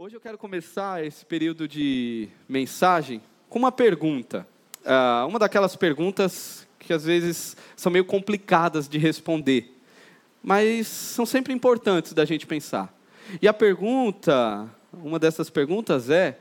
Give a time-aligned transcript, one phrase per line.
[0.00, 4.46] Hoje eu quero começar esse período de mensagem com uma pergunta.
[4.84, 9.76] Uh, uma daquelas perguntas que às vezes são meio complicadas de responder,
[10.40, 12.96] mas são sempre importantes da gente pensar.
[13.42, 16.38] E a pergunta, uma dessas perguntas é: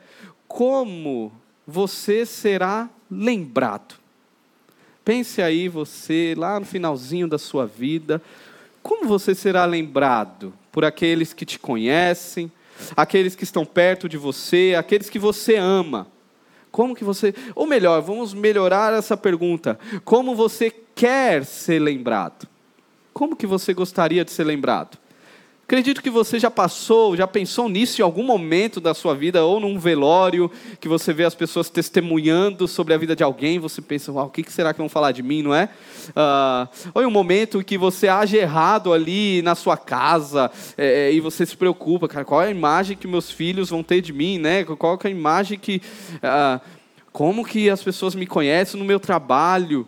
[0.47, 1.31] como
[1.65, 3.95] você será lembrado?
[5.03, 8.21] Pense aí, você, lá no finalzinho da sua vida,
[8.83, 12.51] como você será lembrado por aqueles que te conhecem,
[12.95, 16.07] aqueles que estão perto de você, aqueles que você ama.
[16.71, 19.79] Como que você, ou melhor, vamos melhorar essa pergunta.
[20.03, 22.47] Como você quer ser lembrado?
[23.13, 24.97] Como que você gostaria de ser lembrado?
[25.67, 29.59] Acredito que você já passou, já pensou nisso em algum momento da sua vida, ou
[29.59, 30.49] num velório,
[30.79, 34.29] que você vê as pessoas testemunhando sobre a vida de alguém, você pensa, uau, o
[34.29, 35.67] que será que vão falar de mim, não é?
[36.11, 41.19] Uh, ou em um momento que você age errado ali na sua casa, é, e
[41.19, 44.39] você se preocupa, cara, qual é a imagem que meus filhos vão ter de mim,
[44.39, 44.63] né?
[44.63, 45.81] Qual é a imagem que...
[46.15, 46.77] Uh,
[47.11, 49.85] como que as pessoas me conhecem no meu trabalho?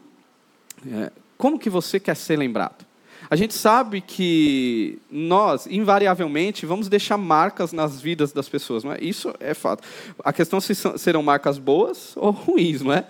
[0.86, 2.89] É, como que você quer ser lembrado?
[3.32, 8.98] A gente sabe que nós, invariavelmente, vamos deixar marcas nas vidas das pessoas, não é?
[9.00, 9.84] Isso é fato.
[10.24, 13.06] A questão é se serão marcas boas ou ruins, não é?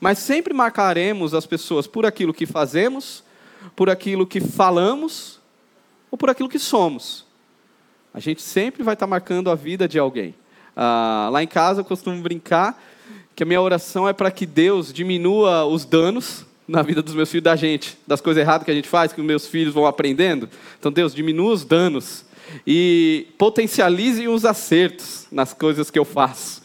[0.00, 3.22] Mas sempre marcaremos as pessoas por aquilo que fazemos,
[3.76, 5.38] por aquilo que falamos
[6.10, 7.26] ou por aquilo que somos.
[8.12, 10.34] A gente sempre vai estar marcando a vida de alguém.
[10.74, 12.82] Ah, lá em casa eu costumo brincar
[13.36, 17.30] que a minha oração é para que Deus diminua os danos na vida dos meus
[17.30, 19.86] filhos, da gente, das coisas erradas que a gente faz, que os meus filhos vão
[19.86, 20.50] aprendendo.
[20.78, 22.26] Então, Deus, diminua os danos
[22.66, 26.62] e potencialize os acertos nas coisas que eu faço.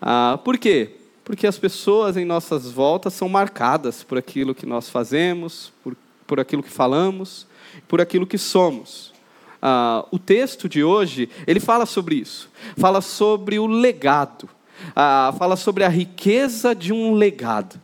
[0.00, 0.90] Ah, por quê?
[1.24, 5.96] Porque as pessoas em nossas voltas são marcadas por aquilo que nós fazemos, por,
[6.26, 7.46] por aquilo que falamos,
[7.88, 9.14] por aquilo que somos.
[9.62, 12.50] Ah, o texto de hoje, ele fala sobre isso.
[12.76, 14.50] Fala sobre o legado.
[14.94, 17.80] Ah, fala sobre a riqueza de um legado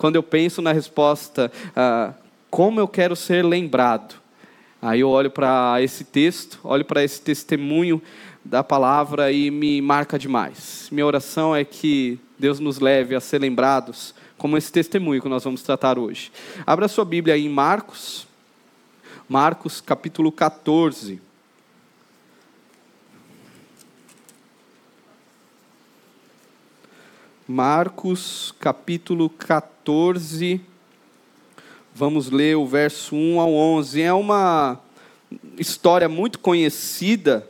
[0.00, 2.14] quando eu penso na resposta, ah,
[2.48, 4.14] como eu quero ser lembrado,
[4.80, 8.00] aí eu olho para esse texto, olho para esse testemunho
[8.42, 10.88] da palavra e me marca demais.
[10.90, 15.44] Minha oração é que Deus nos leve a ser lembrados como esse testemunho que nós
[15.44, 16.32] vamos tratar hoje.
[16.66, 18.26] Abra sua Bíblia aí em Marcos,
[19.28, 21.20] Marcos capítulo 14.
[27.50, 29.79] Marcos capítulo 14,
[31.94, 34.00] vamos ler o verso 1 ao 11.
[34.00, 34.78] É uma
[35.58, 37.46] história muito conhecida,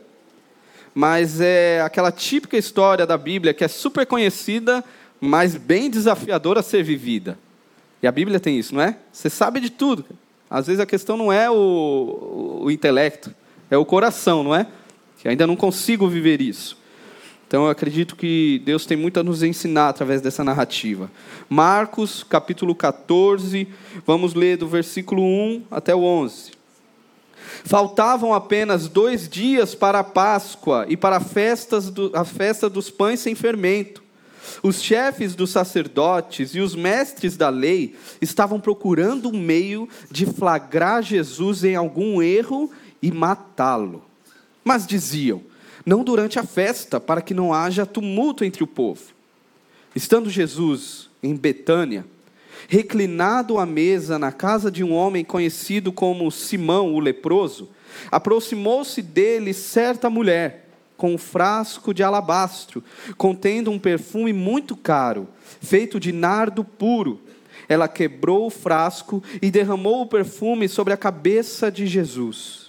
[0.93, 4.83] mas é aquela típica história da Bíblia que é super conhecida,
[5.19, 7.37] mas bem desafiadora a ser vivida.
[8.03, 8.97] E a Bíblia tem isso, não é?
[9.11, 10.05] Você sabe de tudo.
[10.49, 13.33] Às vezes a questão não é o, o intelecto,
[13.69, 14.67] é o coração, não é?
[15.19, 16.77] Que ainda não consigo viver isso.
[17.51, 21.11] Então eu acredito que Deus tem muito a nos ensinar através dessa narrativa.
[21.49, 23.67] Marcos, capítulo 14,
[24.07, 26.51] vamos ler do versículo 1 até o 11.
[27.65, 31.19] Faltavam apenas dois dias para a Páscoa e para
[31.93, 34.01] do, a festa dos pães sem fermento.
[34.63, 41.03] Os chefes dos sacerdotes e os mestres da lei estavam procurando um meio de flagrar
[41.03, 44.05] Jesus em algum erro e matá-lo.
[44.63, 45.50] Mas diziam:
[45.85, 49.01] não durante a festa, para que não haja tumulto entre o povo.
[49.95, 52.05] Estando Jesus em Betânia,
[52.67, 57.69] reclinado à mesa na casa de um homem conhecido como Simão o leproso,
[58.09, 62.83] aproximou-se dele certa mulher com um frasco de alabastro,
[63.17, 65.27] contendo um perfume muito caro,
[65.59, 67.19] feito de nardo puro.
[67.67, 72.60] Ela quebrou o frasco e derramou o perfume sobre a cabeça de Jesus.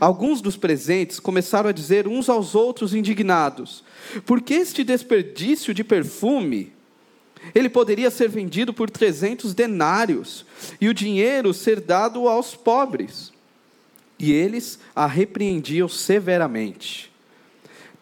[0.00, 3.84] Alguns dos presentes começaram a dizer uns aos outros indignados:
[4.24, 6.72] Por que este desperdício de perfume?
[7.54, 10.46] Ele poderia ser vendido por trezentos denários
[10.80, 13.32] e o dinheiro ser dado aos pobres.
[14.18, 17.10] E eles a repreendiam severamente.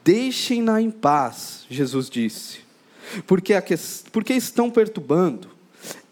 [0.04, 2.58] Deixem-na em paz, Jesus disse,
[3.26, 3.74] porque, que,
[4.12, 5.59] porque estão perturbando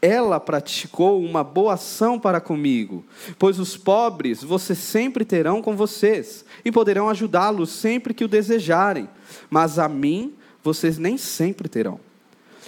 [0.00, 3.04] ela praticou uma boa ação para comigo,
[3.38, 9.08] pois os pobres vocês sempre terão com vocês e poderão ajudá-los sempre que o desejarem,
[9.50, 11.98] mas a mim vocês nem sempre terão.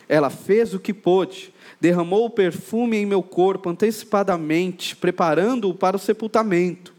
[0.09, 6.01] Ela fez o que pôde, derramou o perfume em meu corpo antecipadamente, preparando-o para o
[6.01, 6.93] sepultamento.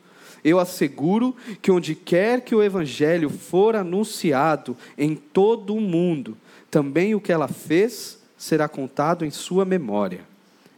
[0.44, 6.38] Eu asseguro que onde quer que o evangelho for anunciado em todo o mundo,
[6.69, 10.22] também o que ela fez será contado em sua memória.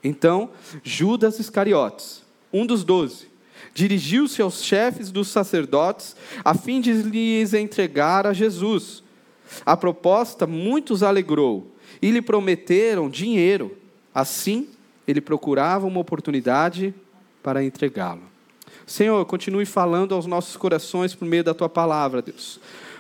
[0.04, 0.50] Então,
[0.84, 2.22] Judas Iscariotes,
[2.52, 3.28] um dos doze,
[3.74, 6.14] dirigiu-se aos chefes dos sacerdotes
[6.44, 9.02] a fim de lhes entregar a Jesus.
[9.66, 13.78] A proposta muitos alegrou e lhe prometeram dinheiro.
[14.14, 14.68] Assim,
[15.08, 16.94] ele procurava uma oportunidade
[17.42, 18.24] para entregá-lo.
[18.86, 22.60] Senhor, continue falando aos nossos corações por meio da tua palavra, Deus.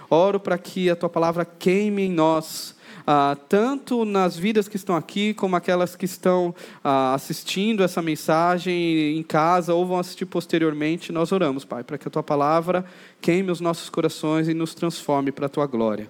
[0.09, 4.95] Oro para que a tua palavra queime em nós ah, tanto nas vidas que estão
[4.95, 11.11] aqui, como aquelas que estão ah, assistindo essa mensagem em casa ou vão assistir posteriormente,
[11.11, 12.85] nós oramos, Pai, para que a Tua palavra
[13.21, 16.09] queime os nossos corações e nos transforme para a Tua glória.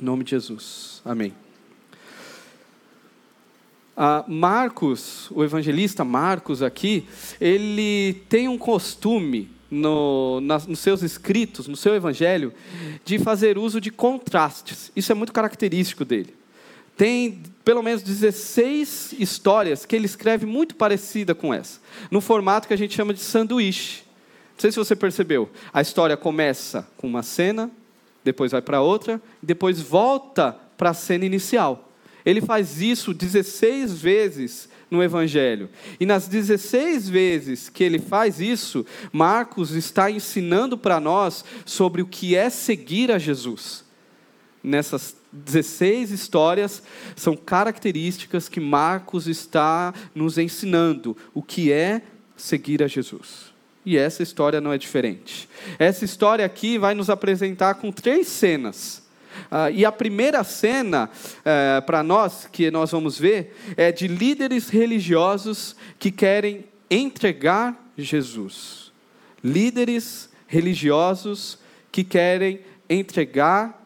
[0.00, 1.00] Em nome de Jesus.
[1.04, 1.32] Amém.
[3.96, 7.06] Ah, Marcos, o evangelista Marcos aqui,
[7.40, 12.52] ele tem um costume no, nos seus escritos, no seu evangelho,
[13.04, 14.90] de fazer uso de contrastes.
[14.96, 16.34] Isso é muito característico dele.
[16.96, 21.80] Tem pelo menos 16 histórias que ele escreve muito parecida com essa,
[22.10, 24.02] no formato que a gente chama de sanduíche.
[24.54, 25.48] Não sei se você percebeu.
[25.72, 27.70] A história começa com uma cena,
[28.22, 31.90] depois vai para outra, depois volta para a cena inicial.
[32.24, 35.70] Ele faz isso 16 vezes no Evangelho.
[35.98, 42.06] E nas 16 vezes que ele faz isso, Marcos está ensinando para nós sobre o
[42.06, 43.84] que é seguir a Jesus.
[44.62, 46.82] Nessas 16 histórias
[47.14, 52.02] são características que Marcos está nos ensinando o que é
[52.36, 53.50] seguir a Jesus.
[53.84, 55.48] E essa história não é diferente.
[55.78, 58.99] Essa história aqui vai nos apresentar com três cenas.
[59.50, 64.68] Uh, e a primeira cena, uh, para nós, que nós vamos ver, é de líderes
[64.68, 68.92] religiosos que querem entregar Jesus.
[69.42, 71.58] Líderes religiosos
[71.92, 73.80] que querem entregar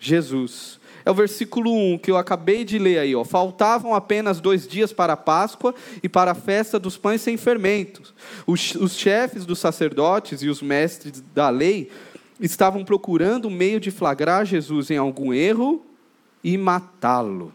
[0.00, 0.78] Jesus.
[1.04, 3.14] É o versículo 1 que eu acabei de ler aí.
[3.14, 3.24] Ó.
[3.24, 8.12] Faltavam apenas dois dias para a Páscoa e para a festa dos pães sem fermentos.
[8.46, 11.90] Os, os chefes dos sacerdotes e os mestres da lei
[12.40, 15.84] estavam procurando um meio de flagrar Jesus em algum erro
[16.42, 17.52] e matá-lo.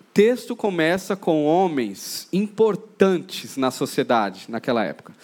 [0.00, 5.14] O texto começa com homens importantes na sociedade naquela época.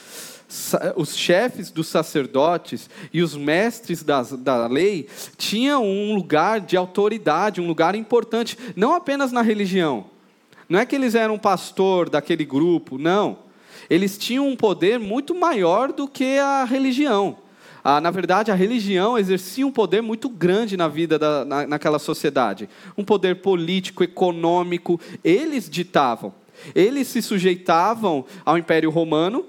[0.96, 5.06] Os chefes dos sacerdotes e os mestres da, da lei
[5.36, 10.06] tinham um lugar de autoridade, um lugar importante, não apenas na religião.
[10.66, 13.40] Não é que eles eram pastor daquele grupo, não.
[13.90, 17.36] Eles tinham um poder muito maior do que a religião
[17.90, 21.98] ah, na verdade, a religião exercia um poder muito grande na vida da, na, naquela
[21.98, 22.68] sociedade.
[22.98, 25.00] Um poder político, econômico.
[25.24, 26.34] Eles ditavam.
[26.74, 29.46] Eles se sujeitavam ao Império Romano,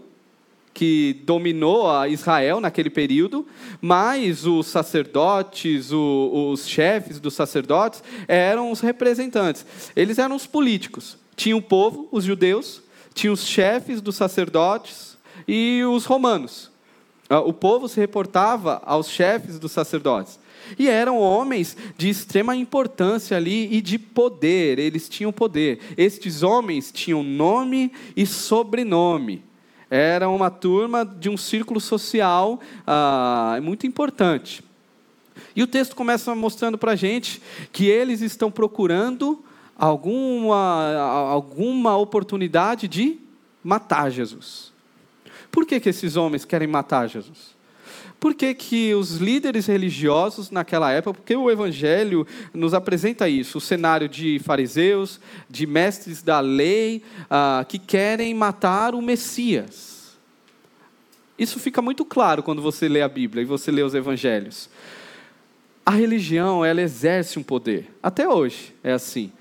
[0.73, 3.45] que dominou a Israel naquele período,
[3.81, 9.65] mas os sacerdotes, o, os chefes dos sacerdotes, eram os representantes.
[9.97, 11.17] Eles eram os políticos.
[11.35, 12.81] Tinha o povo, os judeus,
[13.13, 16.68] tinha os chefes dos sacerdotes e os romanos.
[17.29, 20.39] Ah, o povo se reportava aos chefes dos sacerdotes.
[20.77, 25.79] E eram homens de extrema importância ali e de poder, eles tinham poder.
[25.95, 29.43] Estes homens tinham nome e sobrenome.
[29.89, 34.63] Era uma turma de um círculo social ah, muito importante.
[35.55, 37.41] E o texto começa mostrando para a gente
[37.71, 39.43] que eles estão procurando
[39.75, 40.95] alguma,
[41.31, 43.19] alguma oportunidade de
[43.63, 44.71] matar Jesus.
[45.51, 47.57] Por que, que esses homens querem matar Jesus?
[48.19, 53.61] Por que, que os líderes religiosos naquela época, porque o Evangelho nos apresenta isso, o
[53.61, 60.17] cenário de fariseus, de mestres da lei, ah, que querem matar o Messias.
[61.37, 64.69] Isso fica muito claro quando você lê a Bíblia e você lê os Evangelhos.
[65.85, 67.89] A religião, ela exerce um poder.
[68.03, 69.31] Até hoje é assim.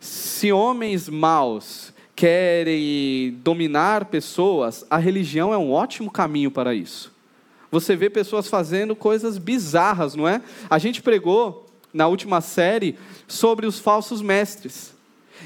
[0.00, 7.12] Se homens maus querem dominar pessoas, a religião é um ótimo caminho para isso.
[7.70, 10.40] Você vê pessoas fazendo coisas bizarras, não é?
[10.70, 14.94] A gente pregou na última série sobre os falsos mestres.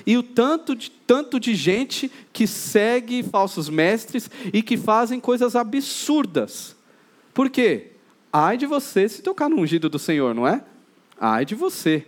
[0.07, 5.57] E o tanto de, tanto de gente que segue falsos mestres e que fazem coisas
[5.57, 6.77] absurdas.
[7.33, 7.93] Por quê?
[8.33, 10.63] Ai de você se tocar no ungido do Senhor, não é?
[11.19, 12.07] Ai de você.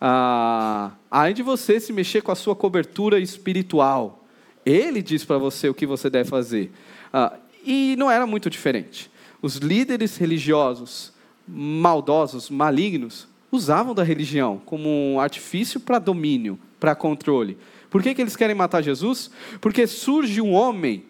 [0.00, 0.92] Ah,
[1.34, 4.24] de você se mexer com a sua cobertura espiritual.
[4.64, 6.72] Ele diz para você o que você deve fazer.
[7.12, 9.10] Ah, e não era muito diferente.
[9.40, 11.12] Os líderes religiosos
[11.48, 17.56] maldosos, malignos, usavam da religião como um artifício para domínio, para controle.
[17.88, 19.30] Por que, que eles querem matar Jesus?
[19.60, 21.04] Porque surge um homem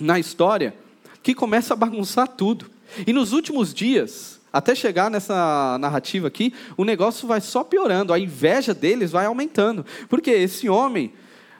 [0.00, 0.74] na história
[1.22, 2.70] que começa a bagunçar tudo.
[3.06, 8.18] E nos últimos dias, até chegar nessa narrativa aqui, o negócio vai só piorando, a
[8.18, 9.84] inveja deles vai aumentando.
[10.08, 11.12] Porque esse homem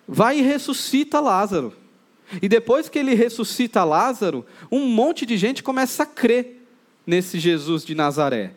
[0.07, 1.75] vai e ressuscita Lázaro.
[2.43, 6.67] E depois que ele ressuscita Lázaro, um monte de gente começa a crer
[7.07, 8.53] nesse Jesus de Nazaré.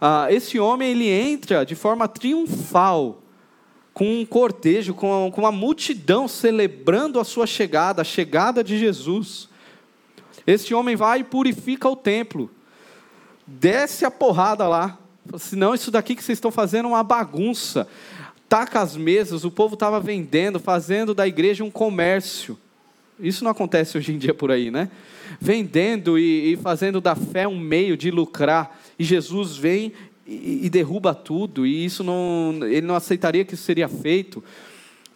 [0.00, 3.22] Ah, esse homem ele entra de forma triunfal,
[3.92, 9.48] com um cortejo, com, com uma multidão celebrando a sua chegada, a chegada de Jesus.
[10.46, 12.50] Esse homem vai e purifica o templo,
[13.46, 14.98] desce a porrada lá.
[15.38, 17.86] Senão, isso daqui que vocês estão fazendo é uma bagunça.
[18.48, 22.58] Taca as mesas, o povo estava vendendo, fazendo da igreja um comércio.
[23.18, 24.90] Isso não acontece hoje em dia por aí, né?
[25.40, 28.78] Vendendo e, e fazendo da fé um meio de lucrar.
[28.98, 29.92] E Jesus vem
[30.26, 34.42] e, e derruba tudo, e isso não, ele não aceitaria que isso seria feito.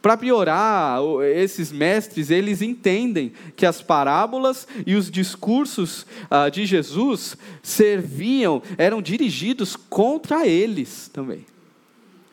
[0.02, 0.98] Para piorar,
[1.36, 9.02] esses mestres, eles entendem que as parábolas e os discursos ah, de Jesus serviam, eram
[9.02, 11.44] dirigidos contra eles também.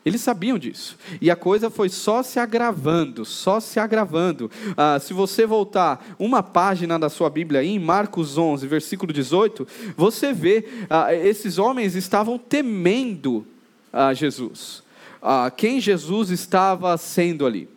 [0.05, 0.97] Eles sabiam disso.
[1.19, 4.49] E a coisa foi só se agravando, só se agravando.
[4.77, 9.67] Ah, se você voltar uma página da sua Bíblia aí, em Marcos 11, versículo 18,
[9.97, 13.45] você vê ah, esses homens estavam temendo
[13.91, 14.86] a Jesus.
[15.21, 17.69] Ah, quem Jesus estava sendo ali.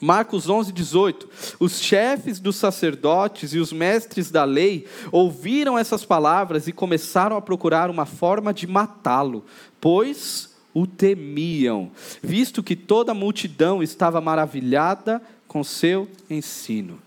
[0.00, 1.28] Marcos 11, 18.
[1.58, 7.42] Os chefes dos sacerdotes e os mestres da lei ouviram essas palavras e começaram a
[7.42, 9.44] procurar uma forma de matá-lo,
[9.80, 11.90] pois o temiam,
[12.22, 17.00] visto que toda a multidão estava maravilhada com seu ensino.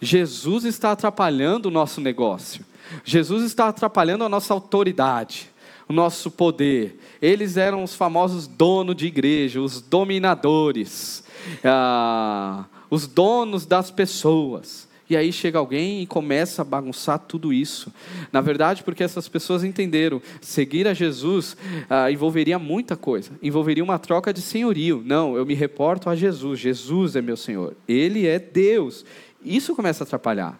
[0.00, 2.64] Jesus está atrapalhando o nosso negócio.
[3.04, 5.48] Jesus está atrapalhando a nossa autoridade,
[5.88, 6.98] o nosso poder.
[7.22, 11.22] Eles eram os famosos donos de igreja, os dominadores,
[11.62, 14.90] ah, os donos das pessoas.
[15.08, 17.92] E aí chega alguém e começa a bagunçar tudo isso.
[18.32, 21.56] Na verdade, porque essas pessoas entenderam, seguir a Jesus
[21.88, 25.00] ah, envolveria muita coisa, envolveria uma troca de senhorio.
[25.04, 29.04] Não, eu me reporto a Jesus, Jesus é meu Senhor, Ele é Deus.
[29.44, 30.58] Isso começa a atrapalhar.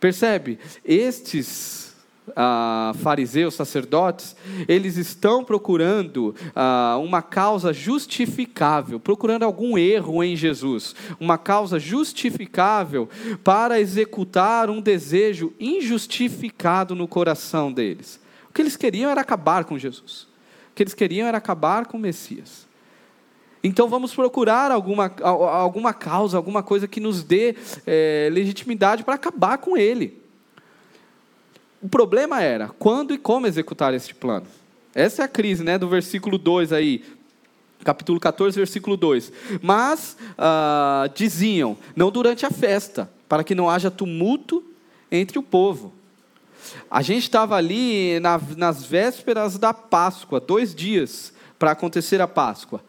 [0.00, 0.58] Percebe?
[0.82, 1.85] Estes
[2.34, 4.34] ah, fariseus, sacerdotes,
[4.66, 13.08] eles estão procurando ah, uma causa justificável, procurando algum erro em Jesus, uma causa justificável
[13.44, 18.20] para executar um desejo injustificado no coração deles.
[18.48, 20.22] O que eles queriam era acabar com Jesus,
[20.70, 22.66] o que eles queriam era acabar com o Messias.
[23.62, 29.58] Então vamos procurar alguma, alguma causa, alguma coisa que nos dê é, legitimidade para acabar
[29.58, 30.25] com ele.
[31.82, 34.46] O problema era quando e como executar este plano.
[34.94, 37.04] Essa é a crise né, do versículo 2 aí,
[37.84, 39.32] capítulo 14, versículo 2.
[39.60, 44.64] Mas ah, diziam, não durante a festa, para que não haja tumulto
[45.10, 45.92] entre o povo.
[46.90, 52.82] A gente estava ali na, nas vésperas da Páscoa, dois dias para acontecer a Páscoa.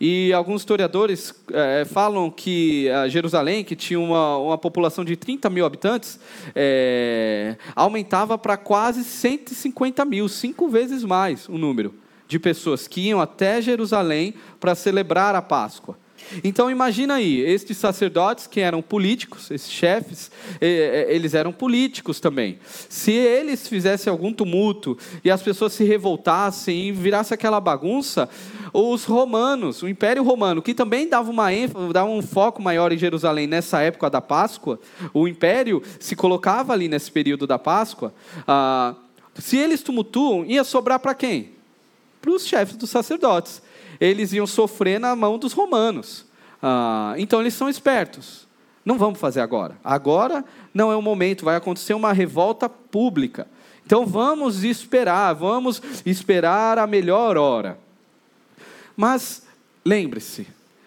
[0.00, 5.64] E alguns historiadores é, falam que Jerusalém, que tinha uma, uma população de 30 mil
[5.64, 6.18] habitantes,
[6.54, 11.94] é, aumentava para quase 150 mil, cinco vezes mais o número
[12.26, 15.96] de pessoas que iam até Jerusalém para celebrar a Páscoa.
[16.42, 20.30] Então imagina aí, estes sacerdotes que eram políticos, esses chefes,
[20.60, 22.58] eles eram políticos também.
[22.88, 28.28] Se eles fizessem algum tumulto e as pessoas se revoltassem e virasse aquela bagunça,
[28.72, 32.98] os romanos, o Império Romano, que também dava uma ênfase, dava um foco maior em
[32.98, 34.80] Jerusalém nessa época da Páscoa,
[35.12, 38.12] o Império se colocava ali nesse período da Páscoa.
[38.48, 38.94] Ah,
[39.38, 41.50] se eles tumultuam, ia sobrar para quem?
[42.20, 43.62] Para os chefes dos sacerdotes
[44.00, 46.26] eles iam sofrer na mão dos romanos.
[46.62, 48.46] Ah, então eles são espertos.
[48.84, 49.76] Não vamos fazer agora.
[49.82, 53.46] Agora não é o momento, vai acontecer uma revolta pública.
[53.86, 57.78] Então vamos esperar, vamos esperar a melhor hora.
[58.96, 59.42] Mas
[59.84, 60.46] lembre-se,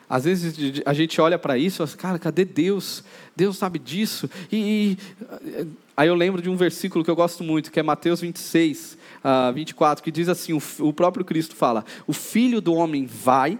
[0.09, 3.03] às vezes a gente olha para isso e fala, assim, cara, cadê Deus?
[3.35, 4.29] Deus sabe disso.
[4.51, 4.97] E,
[5.45, 8.97] e, aí eu lembro de um versículo que eu gosto muito, que é Mateus 26,
[9.23, 13.59] uh, 24, que diz assim: o, o próprio Cristo fala, o filho do homem vai,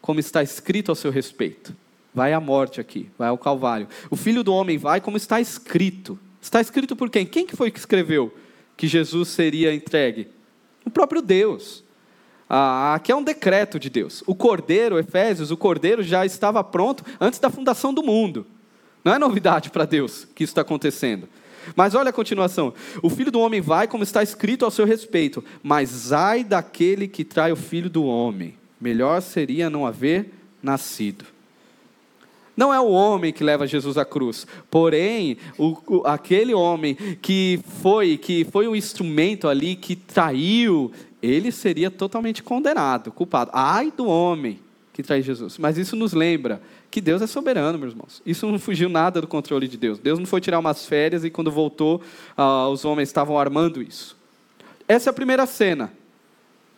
[0.00, 1.74] como está escrito ao seu respeito.
[2.14, 3.88] Vai à morte aqui, vai ao Calvário.
[4.08, 6.16] O filho do homem vai como está escrito.
[6.40, 7.26] Está escrito por quem?
[7.26, 8.32] Quem que foi que escreveu
[8.76, 10.28] que Jesus seria entregue?
[10.84, 11.82] O próprio Deus.
[12.48, 14.22] Ah, aqui é um decreto de Deus.
[14.26, 18.46] O cordeiro, Efésios, o cordeiro já estava pronto antes da fundação do mundo.
[19.02, 21.28] Não é novidade para Deus que isso está acontecendo.
[21.76, 25.44] Mas olha a continuação: o filho do homem vai, como está escrito ao seu respeito,
[25.62, 28.54] mas ai daquele que trai o filho do homem.
[28.80, 30.30] Melhor seria não haver
[30.62, 31.24] nascido.
[32.56, 37.60] Não é o homem que leva Jesus à cruz, porém, o, o, aquele homem que
[37.82, 43.50] foi, que foi um instrumento ali, que traiu, ele seria totalmente condenado, culpado.
[43.52, 44.60] Ai do homem
[44.94, 45.58] que traz Jesus.
[45.58, 48.22] Mas isso nos lembra que Deus é soberano, meus irmãos.
[48.24, 49.98] Isso não fugiu nada do controle de Deus.
[49.98, 52.00] Deus não foi tirar umas férias e quando voltou,
[52.36, 54.16] ah, os homens estavam armando isso.
[54.86, 55.92] Essa é a primeira cena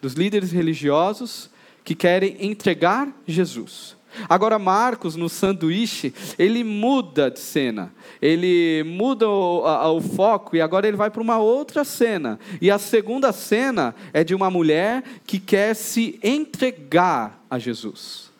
[0.00, 1.50] dos líderes religiosos
[1.84, 3.95] que querem entregar Jesus.
[4.28, 10.60] Agora, Marcos, no sanduíche, ele muda de cena, ele muda o, a, o foco e
[10.60, 12.38] agora ele vai para uma outra cena.
[12.60, 18.30] E a segunda cena é de uma mulher que quer se entregar a Jesus.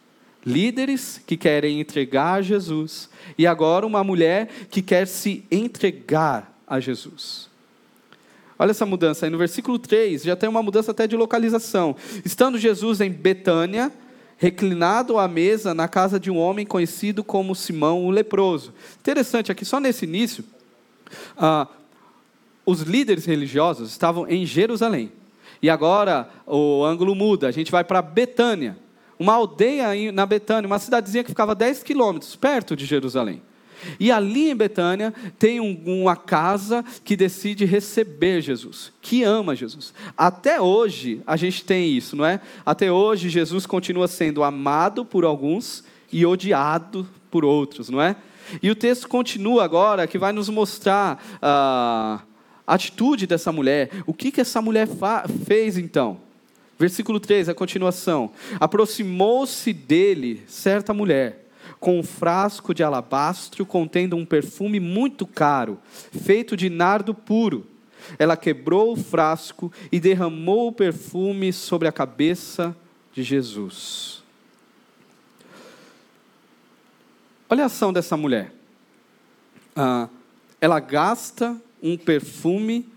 [0.45, 6.78] Líderes que querem entregar a Jesus, e agora uma mulher que quer se entregar a
[6.78, 7.49] Jesus.
[8.59, 11.95] Olha essa mudança aí no versículo 3, já tem uma mudança até de localização.
[12.25, 13.92] Estando Jesus em Betânia,
[14.37, 18.73] reclinado à mesa na casa de um homem conhecido como Simão o leproso.
[19.00, 20.45] Interessante aqui, só nesse início,
[21.37, 21.66] ah,
[22.64, 25.12] os líderes religiosos estavam em Jerusalém.
[25.62, 28.76] E agora o ângulo muda, a gente vai para Betânia,
[29.19, 33.40] uma aldeia na Betânia, uma cidadezinha que ficava 10 quilômetros perto de Jerusalém.
[33.99, 39.92] E ali em Betânia tem um, uma casa que decide receber Jesus, que ama Jesus.
[40.16, 42.40] Até hoje a gente tem isso, não é?
[42.64, 48.16] Até hoje Jesus continua sendo amado por alguns e odiado por outros, não é?
[48.62, 52.21] E o texto continua agora que vai nos mostrar a
[52.66, 53.90] atitude dessa mulher.
[54.06, 54.88] O que, que essa mulher
[55.45, 56.21] fez então?
[56.78, 58.30] Versículo 3, a continuação.
[58.61, 61.46] Aproximou-se dele certa mulher
[61.78, 65.78] com um frasco de alabastro contendo um perfume muito caro,
[66.25, 67.66] feito de nardo puro.
[68.18, 72.76] Ela quebrou o frasco e derramou o perfume sobre a cabeça
[73.12, 74.23] de Jesus.
[77.49, 78.52] Olha a ação dessa mulher.
[79.75, 80.09] Ah,
[80.61, 82.88] ela gasta um perfume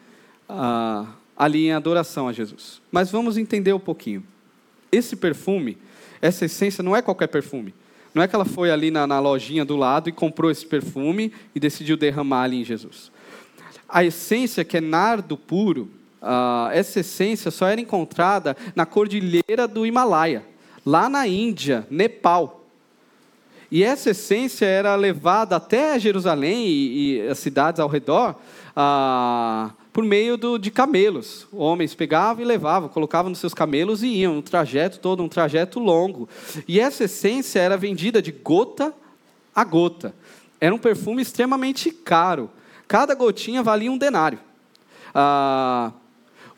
[0.47, 1.05] ah,
[1.37, 2.81] ali em adoração a Jesus.
[2.91, 4.23] Mas vamos entender um pouquinho.
[4.91, 5.77] Esse perfume,
[6.21, 7.73] essa essência, não é qualquer perfume.
[8.13, 11.31] Não é que ela foi ali na, na lojinha do lado e comprou esse perfume
[11.53, 13.11] e decidiu derramar ali em Jesus.
[13.87, 15.89] A essência, que é nardo puro,
[16.21, 20.45] uh, essa essência só era encontrada na cordilheira do Himalaia,
[20.85, 22.65] lá na Índia, Nepal.
[23.71, 28.35] E essa essência era levada até Jerusalém e, e as cidades ao redor,
[28.75, 31.45] uh, por meio do, de camelos.
[31.51, 35.77] Homens pegavam e levavam, colocavam nos seus camelos e iam, um trajeto todo, um trajeto
[35.77, 36.29] longo.
[36.65, 38.93] E essa essência era vendida de gota
[39.53, 40.15] a gota.
[40.57, 42.49] Era um perfume extremamente caro.
[42.87, 44.39] Cada gotinha valia um denário.
[45.13, 45.91] Ah,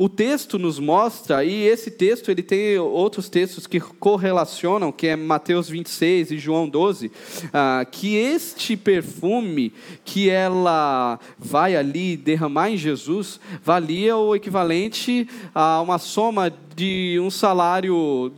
[0.03, 5.15] o texto nos mostra, e esse texto ele tem outros textos que correlacionam, que é
[5.15, 7.11] Mateus 26 e João 12,
[7.53, 9.71] ah, que este perfume
[10.03, 17.29] que ela vai ali derramar em Jesus valia o equivalente a uma soma de um
[17.29, 18.33] salário,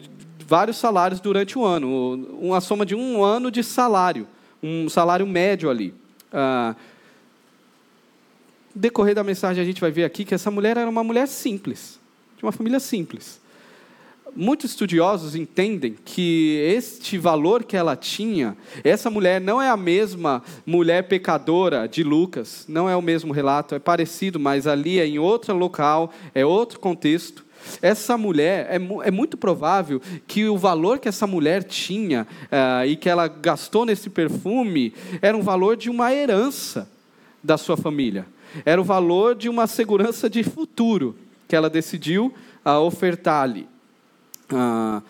[0.45, 4.28] vários salários durante o ano, uma soma de um ano de salário,
[4.62, 5.93] um salário médio ali.
[6.30, 6.76] Ah,
[8.74, 12.00] decorrer da mensagem a gente vai ver aqui que essa mulher era uma mulher simples,
[12.38, 13.42] de uma família simples.
[14.36, 20.42] Muitos estudiosos entendem que este valor que ela tinha, essa mulher não é a mesma
[20.66, 25.20] mulher pecadora de Lucas, não é o mesmo relato, é parecido, mas ali é em
[25.20, 27.46] outro local, é outro contexto.
[27.80, 32.96] Essa mulher, é, é muito provável que o valor que essa mulher tinha uh, e
[32.96, 36.90] que ela gastou nesse perfume era um valor de uma herança
[37.44, 38.26] da sua família
[38.66, 42.34] era o valor de uma segurança de futuro que ela decidiu
[42.82, 43.68] ofertar ali.
[44.52, 45.02] Uh, ah,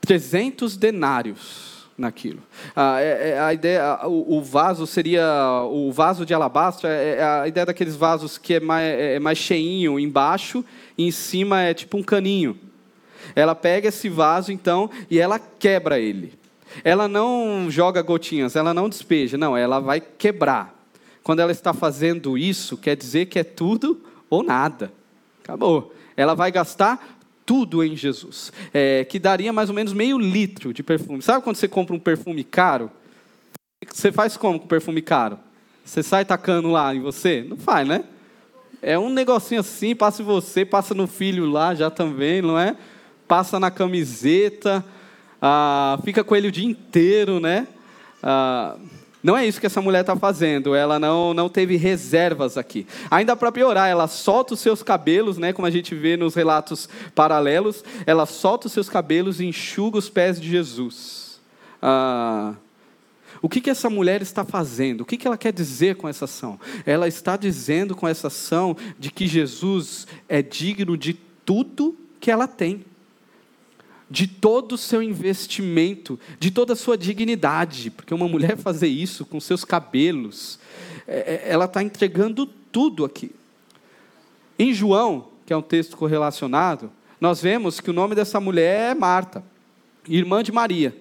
[0.00, 2.38] 300 denários naquilo.
[2.76, 6.88] Uh, é, é a ideia, o, vaso seria o vaso de alabastro.
[6.88, 10.64] É, é, a ideia daqueles vasos que é mais, é mais cheinho embaixo
[10.96, 12.58] e em cima é tipo um caninho.
[13.36, 16.34] Ela pega esse vaso então e ela quebra ele.
[16.82, 20.81] Ela não joga gotinhas, ela não despeja, não, ela vai quebrar.
[21.22, 24.92] Quando ela está fazendo isso, quer dizer que é tudo ou nada.
[25.42, 25.94] Acabou.
[26.16, 30.82] Ela vai gastar tudo em Jesus, é, que daria mais ou menos meio litro de
[30.82, 31.20] perfume.
[31.22, 32.90] Sabe quando você compra um perfume caro?
[33.90, 35.38] Você faz como com perfume caro?
[35.84, 37.44] Você sai tacando lá em você?
[37.46, 38.04] Não faz, né?
[38.80, 42.76] É um negocinho assim, passa em você, passa no filho lá já também, não é?
[43.26, 44.84] Passa na camiseta,
[45.40, 47.66] ah, fica com ele o dia inteiro, né?
[48.22, 48.76] Ah,
[49.22, 52.86] não é isso que essa mulher está fazendo, ela não, não teve reservas aqui.
[53.10, 56.88] Ainda para piorar, ela solta os seus cabelos, né, como a gente vê nos relatos
[57.14, 61.40] paralelos, ela solta os seus cabelos e enxuga os pés de Jesus.
[61.80, 62.54] Ah,
[63.40, 65.00] o que, que essa mulher está fazendo?
[65.02, 66.58] O que, que ela quer dizer com essa ação?
[66.86, 72.46] Ela está dizendo com essa ação de que Jesus é digno de tudo que ela
[72.46, 72.84] tem
[74.12, 79.24] de todo o seu investimento, de toda a sua dignidade, porque uma mulher fazer isso
[79.24, 80.58] com seus cabelos,
[81.08, 83.32] é, é ela está entregando tudo aqui.
[84.58, 88.94] Em João, que é um texto correlacionado, nós vemos que o nome dessa mulher é
[88.94, 89.42] Marta,
[90.06, 90.94] irmã de Maria.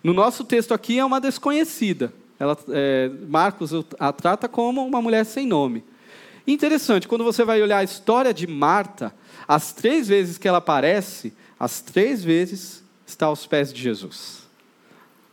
[0.00, 2.12] No nosso texto aqui é uma desconhecida.
[2.38, 5.82] Ela, é, Marcos a trata como uma mulher sem nome.
[6.46, 9.12] Interessante, quando você vai olhar a história de Marta,
[9.48, 14.46] as três vezes que ela aparece, as três vezes está aos pés de Jesus.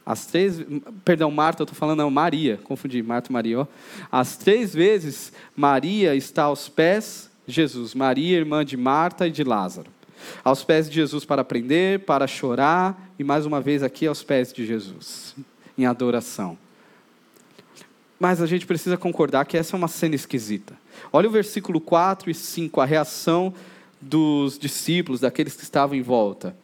[0.06, 0.62] As três,
[1.06, 3.62] perdão, Marta, eu estou falando, não, Maria, confundi, Marta e Maria.
[3.62, 3.68] Ó.
[4.12, 7.96] As três vezes, Maria está aos pés de Jesus.
[7.96, 9.90] Maria, irmã de Marta e de Lázaro.
[10.44, 14.52] Aos pés de Jesus para aprender, para chorar, e mais uma vez aqui aos pés
[14.52, 15.36] de Jesus,
[15.78, 16.58] em adoração.
[18.20, 20.76] Mas a gente precisa concordar que essa é uma cena esquisita.
[21.12, 23.54] Olha o versículo 4 e 5, a reação
[24.04, 26.56] dos discípulos, daqueles que estavam em volta.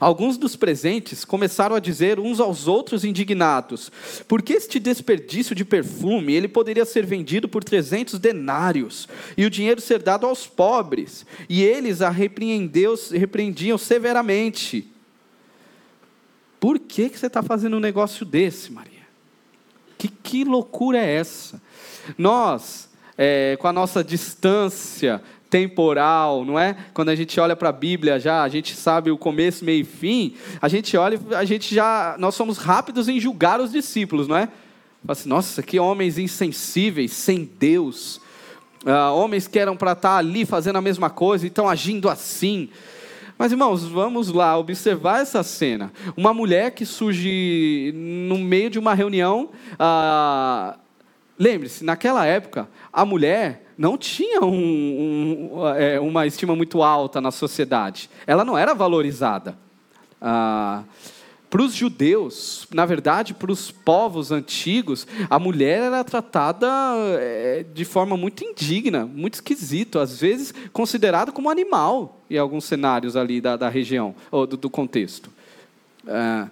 [0.00, 3.92] Alguns dos presentes começaram a dizer uns aos outros indignados:
[4.26, 6.32] por que este desperdício de perfume?
[6.32, 11.26] Ele poderia ser vendido por 300 denários e o dinheiro ser dado aos pobres.
[11.48, 14.88] E eles a repreendiam severamente.
[16.58, 19.04] Por que, que você está fazendo um negócio desse, Maria?
[19.98, 21.60] Que, que loucura é essa?
[22.16, 25.22] Nós, é, com a nossa distância
[25.54, 26.76] temporal, não é?
[26.92, 29.84] Quando a gente olha para a Bíblia já, a gente sabe o começo, meio e
[29.84, 34.36] fim, a gente olha, a gente já, nós somos rápidos em julgar os discípulos, não
[34.36, 34.48] é?
[35.06, 38.16] Assim, nossa, que homens insensíveis, sem Deus,
[38.84, 42.08] uh, homens que eram para estar tá ali fazendo a mesma coisa e estão agindo
[42.08, 42.68] assim.
[43.38, 45.92] Mas, irmãos, vamos lá observar essa cena.
[46.16, 49.50] Uma mulher que surge no meio de uma reunião.
[49.74, 50.76] Uh,
[51.38, 57.30] Lembre-se, naquela época, a mulher não tinha um, um, é, uma estima muito alta na
[57.30, 58.08] sociedade.
[58.26, 59.56] Ela não era valorizada.
[60.20, 60.84] Ah,
[61.50, 66.66] para os judeus, na verdade, para os povos antigos, a mulher era tratada
[67.20, 73.14] é, de forma muito indigna, muito esquisito, às vezes considerada como animal em alguns cenários
[73.16, 75.30] ali da, da região, ou do, do contexto.
[76.08, 76.48] Ah,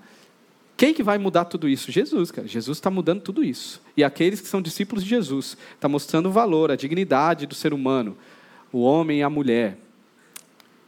[0.82, 1.92] quem que vai mudar tudo isso?
[1.92, 2.48] Jesus, cara.
[2.48, 3.80] Jesus está mudando tudo isso.
[3.96, 7.72] E aqueles que são discípulos de Jesus, está mostrando o valor, a dignidade do ser
[7.72, 8.16] humano,
[8.72, 9.78] o homem e a mulher.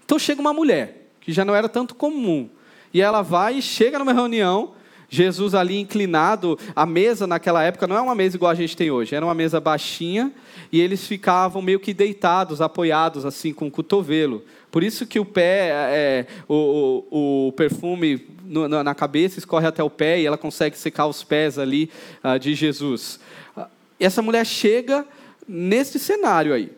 [0.05, 2.51] Então chega uma mulher, que já não era tanto comum,
[2.93, 4.73] e ela vai e chega numa reunião,
[5.09, 8.91] Jesus ali inclinado, a mesa naquela época não é uma mesa igual a gente tem
[8.91, 10.33] hoje, era uma mesa baixinha,
[10.73, 14.43] e eles ficavam meio que deitados, apoiados assim com o cotovelo.
[14.75, 19.85] Por isso que o pé, é, o, o, o perfume no, na cabeça escorre até
[19.85, 21.89] o pé e ela consegue secar os pés ali
[22.25, 23.21] uh, de Jesus.
[23.57, 23.67] Uh,
[24.01, 25.07] essa mulher chega
[25.47, 26.73] nesse cenário aí.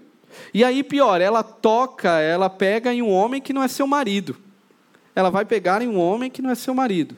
[0.52, 4.36] E aí, pior, ela toca, ela pega em um homem que não é seu marido.
[5.14, 7.16] Ela vai pegar em um homem que não é seu marido.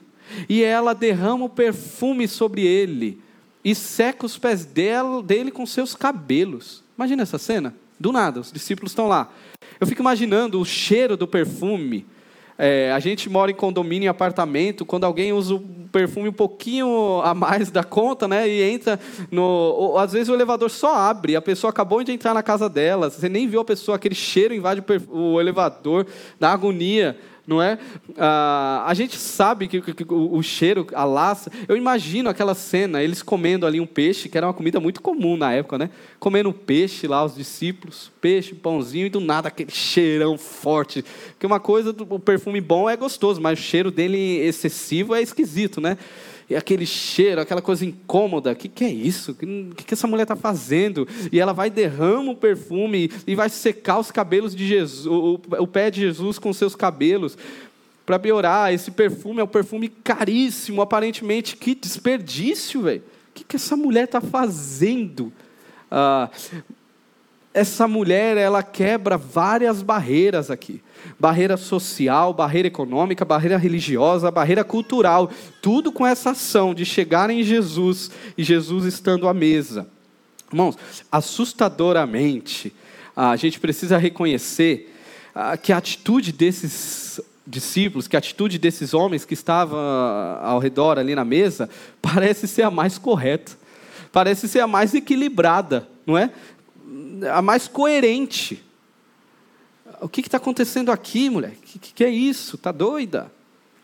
[0.49, 3.21] E ela derrama o perfume sobre ele
[3.65, 6.85] e seca os pés dele com seus cabelos.
[6.97, 7.75] Imagina essa cena.
[7.99, 9.29] Do nada, os discípulos estão lá.
[9.81, 12.07] Eu fico imaginando o cheiro do perfume.
[12.57, 15.61] É, a gente mora em condomínio, em apartamento, quando alguém usa o
[15.93, 18.49] perfume um pouquinho a mais da conta, né?
[18.49, 18.99] E entra
[19.31, 19.43] no.
[19.43, 23.11] Ou, às vezes o elevador só abre, a pessoa acabou de entrar na casa dela,
[23.11, 26.07] você nem viu a pessoa, aquele cheiro invade o, o elevador,
[26.41, 27.17] dá agonia
[27.49, 27.79] não é?
[28.19, 31.51] Ah, a gente sabe que, que, que o, o, cheiro, a laça.
[31.67, 35.35] Eu imagino aquela cena, eles comendo ali um peixe, que era uma comida muito comum
[35.35, 35.89] na época, né?
[36.21, 41.03] Comendo peixe lá, os discípulos, peixe, pãozinho, e do nada aquele cheirão forte.
[41.31, 45.81] Porque uma coisa, o perfume bom é gostoso, mas o cheiro dele excessivo é esquisito,
[45.81, 45.97] né?
[46.51, 48.53] E aquele cheiro, aquela coisa incômoda.
[48.53, 49.33] O que, que é isso?
[49.33, 49.35] O
[49.75, 51.07] que, que essa mulher está fazendo?
[51.31, 55.67] E ela vai derrama o perfume e vai secar os cabelos de Jesus, o, o
[55.67, 57.37] pé de Jesus com seus cabelos.
[58.07, 61.55] Para piorar, esse perfume é um perfume caríssimo, aparentemente.
[61.55, 63.03] Que desperdício, velho.
[63.31, 65.31] O que, que essa mulher está fazendo?
[65.91, 66.31] Ah,
[67.59, 70.83] essa mulher, ela quebra várias barreiras aqui
[71.19, 77.43] barreira social, barreira econômica, barreira religiosa, barreira cultural, tudo com essa ação de chegar em
[77.43, 79.87] Jesus e Jesus estando à mesa.
[80.51, 80.77] Irmãos,
[81.11, 82.73] assustadoramente,
[83.15, 84.95] a gente precisa reconhecer
[85.63, 89.79] que a atitude desses discípulos, que a atitude desses homens que estavam
[90.43, 91.69] ao redor ali na mesa,
[92.01, 93.53] parece ser a mais correta,
[94.13, 96.31] parece ser a mais equilibrada, não é?
[97.33, 98.65] A mais coerente
[100.01, 101.53] o que está acontecendo aqui, mulher?
[101.53, 102.57] O que, que, é isso?
[102.57, 103.33] Está doida?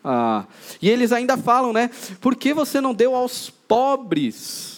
[0.03, 0.45] Ah,
[0.81, 1.89] e eles ainda falam, né?
[2.21, 4.74] Por que você não deu aos pobres?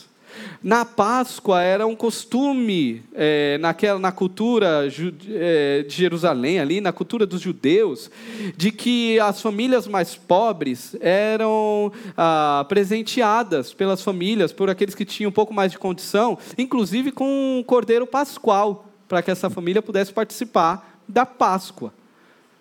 [0.62, 4.88] Na Páscoa era um costume, é, naquela, na cultura
[5.30, 8.10] é, de Jerusalém, ali, na cultura dos judeus,
[8.56, 15.30] de que as famílias mais pobres eram ah, presenteadas pelas famílias, por aqueles que tinham
[15.30, 20.12] um pouco mais de condição, inclusive com um cordeiro pascual, para que essa família pudesse
[20.12, 21.94] participar da Páscoa.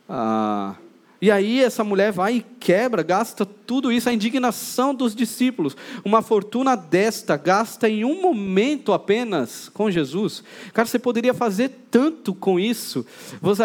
[0.08, 0.74] Ah,
[1.20, 5.76] e aí essa mulher vai e quebra, gasta tudo isso, a indignação dos discípulos.
[6.04, 10.44] Uma fortuna desta gasta em um momento apenas com Jesus.
[10.74, 13.06] Cara, você poderia fazer tanto com isso.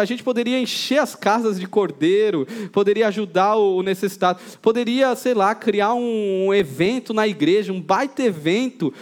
[0.00, 5.54] A gente poderia encher as casas de cordeiro, poderia ajudar o necessitado, poderia, sei lá,
[5.54, 8.92] criar um evento na igreja, um baita evento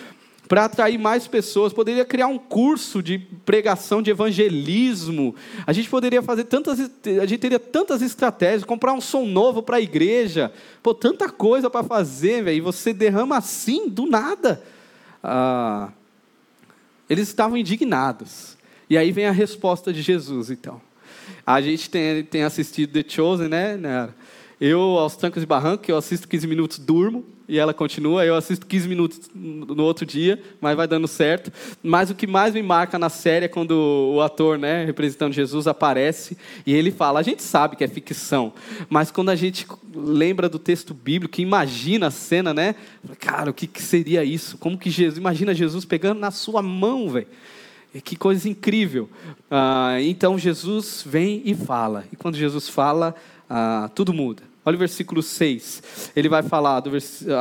[0.51, 5.33] para atrair mais pessoas, poderia criar um curso de pregação, de evangelismo.
[5.65, 9.77] A gente poderia fazer tantas, a gente teria tantas estratégias, comprar um som novo para
[9.77, 12.57] a igreja, pô, tanta coisa para fazer, velho.
[12.57, 14.61] E você derrama assim do nada.
[15.23, 15.93] Ah,
[17.09, 18.57] eles estavam indignados.
[18.89, 20.83] E aí vem a resposta de Jesus, então.
[21.47, 23.79] A gente tem, tem assistido The Chosen, né?
[24.61, 28.25] Eu, aos trancos e barrancos, eu assisto 15 minutos, durmo e ela continua.
[28.25, 31.51] Eu assisto 15 minutos no outro dia, mas vai dando certo.
[31.83, 33.73] Mas o que mais me marca na série é quando
[34.15, 38.53] o ator, né, representando Jesus, aparece e ele fala: a gente sabe que é ficção,
[38.89, 42.75] mas quando a gente lembra do texto bíblico, imagina a cena, né?
[43.19, 44.59] Cara, o que, que seria isso?
[44.59, 47.27] Como que Jesus, imagina Jesus pegando na sua mão, velho.
[48.05, 49.09] Que coisa incrível.
[49.51, 52.05] Ah, então Jesus vem e fala.
[52.13, 53.17] E quando Jesus fala,
[53.49, 54.50] ah, tudo muda.
[54.65, 56.13] Olha o versículo 6.
[56.15, 56.83] Ele vai falar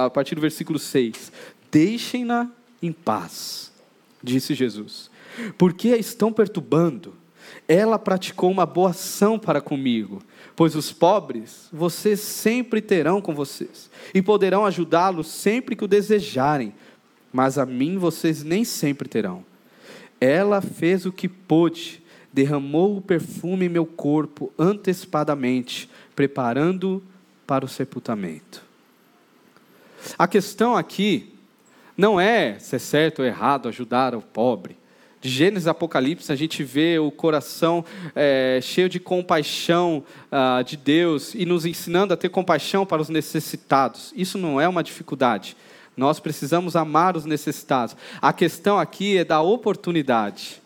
[0.05, 1.31] a partir do versículo 6.
[1.71, 2.49] Deixem-na
[2.81, 3.71] em paz,
[4.23, 5.09] disse Jesus.
[5.57, 7.13] Porque a estão perturbando?
[7.67, 10.21] Ela praticou uma boa ação para comigo,
[10.55, 16.73] pois os pobres vocês sempre terão com vocês, e poderão ajudá-los sempre que o desejarem,
[17.31, 19.43] mas a mim vocês nem sempre terão.
[20.19, 22.03] Ela fez o que pôde,
[22.33, 27.03] derramou o perfume em meu corpo antecipadamente, preparando
[27.49, 28.61] para o sepultamento.
[30.19, 31.33] A questão aqui
[31.97, 34.77] não é se é certo ou errado ajudar o pobre.
[35.19, 37.83] De Gênesis e Apocalipse, a gente vê o coração
[38.15, 43.09] é, cheio de compaixão ah, de Deus e nos ensinando a ter compaixão para os
[43.09, 44.13] necessitados.
[44.15, 45.57] Isso não é uma dificuldade.
[45.97, 47.95] Nós precisamos amar os necessitados.
[48.21, 50.61] A questão aqui é da oportunidade.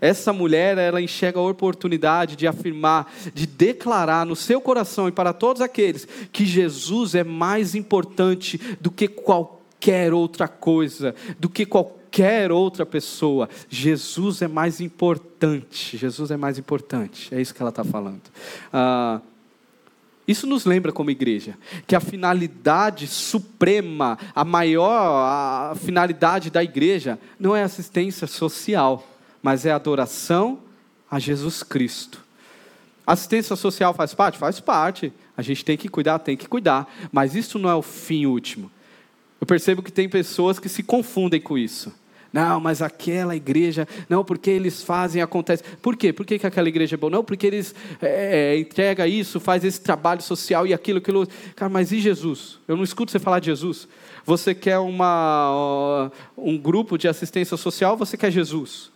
[0.00, 5.32] Essa mulher, ela enxerga a oportunidade de afirmar, de declarar no seu coração e para
[5.32, 12.50] todos aqueles que Jesus é mais importante do que qualquer outra coisa, do que qualquer
[12.50, 13.48] outra pessoa.
[13.68, 15.98] Jesus é mais importante.
[15.98, 17.34] Jesus é mais importante.
[17.34, 18.22] É isso que ela está falando.
[18.72, 19.20] Ah,
[20.26, 27.18] isso nos lembra como igreja que a finalidade suprema, a maior a finalidade da igreja
[27.38, 29.04] não é assistência social
[29.42, 30.58] mas é adoração
[31.10, 32.22] a Jesus Cristo.
[33.06, 34.38] Assistência social faz parte?
[34.38, 35.12] Faz parte.
[35.36, 36.88] A gente tem que cuidar, tem que cuidar.
[37.10, 38.70] Mas isso não é o fim último.
[39.40, 41.92] Eu percebo que tem pessoas que se confundem com isso.
[42.32, 45.64] Não, mas aquela igreja, não, porque eles fazem, acontece.
[45.82, 46.12] Por quê?
[46.12, 47.10] Por que, que aquela igreja é boa?
[47.10, 51.26] Não, porque eles é, é entregam isso, faz esse trabalho social e aquilo, aquilo.
[51.56, 52.60] Cara, mas e Jesus?
[52.68, 53.88] Eu não escuto você falar de Jesus.
[54.24, 58.92] Você quer uma, um grupo de assistência social, você quer Jesus.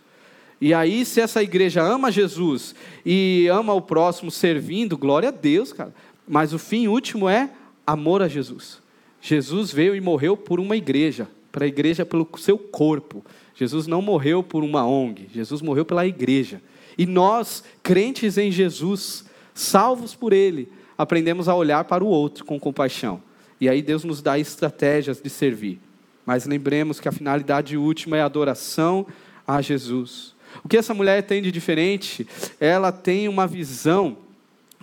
[0.65, 2.75] E aí, se essa igreja ama Jesus
[3.05, 5.95] e ama o próximo servindo, glória a Deus, cara.
[6.27, 7.51] Mas o fim último é
[7.87, 8.81] amor a Jesus.
[9.21, 13.23] Jesus veio e morreu por uma igreja, para a igreja pelo seu corpo.
[13.55, 16.63] Jesus não morreu por uma ONG, Jesus morreu pela igreja.
[16.97, 22.59] E nós, crentes em Jesus, salvos por Ele, aprendemos a olhar para o outro com
[22.59, 23.23] compaixão.
[23.61, 25.79] E aí Deus nos dá estratégias de servir.
[26.25, 29.07] Mas lembremos que a finalidade última é a adoração
[29.47, 30.34] a Jesus.
[30.63, 32.27] O que essa mulher tem de diferente?
[32.61, 34.19] Ela tem uma visão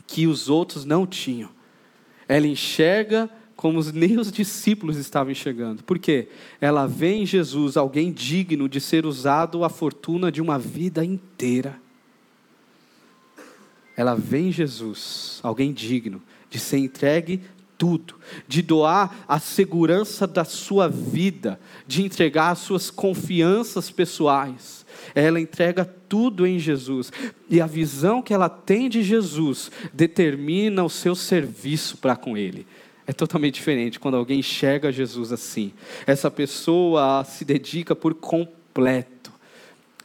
[0.08, 1.50] que os outros não tinham.
[2.28, 5.84] Ela enxerga como nem os discípulos estavam enxergando.
[5.84, 6.30] Por quê?
[6.60, 11.80] Ela vê em Jesus alguém digno de ser usado a fortuna de uma vida inteira.
[13.96, 17.42] Ela vê em Jesus alguém digno de ser entregue
[17.78, 18.16] tudo,
[18.48, 24.81] de doar a segurança da sua vida, de entregar as suas confianças pessoais
[25.16, 27.12] ela entrega tudo em Jesus.
[27.50, 32.66] E a visão que ela tem de Jesus determina o seu serviço para com Ele.
[33.08, 35.74] É totalmente diferente quando alguém enxerga Jesus assim.
[36.06, 39.32] Essa pessoa se dedica por completo.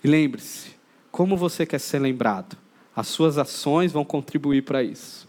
[0.02, 0.70] Lembre-se,
[1.10, 2.56] como você quer ser lembrado?
[2.94, 5.25] As suas ações vão contribuir para isso.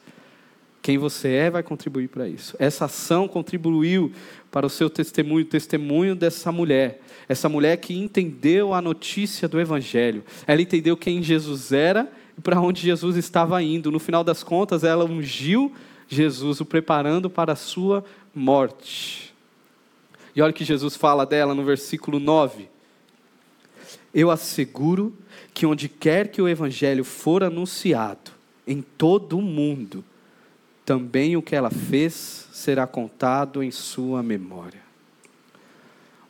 [0.88, 2.56] Quem você é vai contribuir para isso.
[2.58, 4.10] Essa ação contribuiu
[4.50, 7.02] para o seu testemunho, o testemunho dessa mulher.
[7.28, 10.24] Essa mulher que entendeu a notícia do Evangelho.
[10.48, 13.92] Ela entendeu quem Jesus era e para onde Jesus estava indo.
[13.92, 15.76] No final das contas, ela ungiu
[16.08, 18.02] Jesus, o preparando para a sua
[18.34, 19.36] morte.
[20.34, 22.70] E olha o que Jesus fala dela no versículo 9.
[24.14, 25.14] Eu asseguro
[25.54, 28.32] que onde quer que o evangelho for anunciado,
[28.66, 30.02] em todo o mundo,
[30.88, 34.80] também o que ela fez será contado em sua memória.